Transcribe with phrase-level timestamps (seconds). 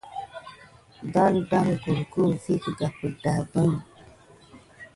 [1.13, 3.73] Doldol kulku vi kegampe dabin.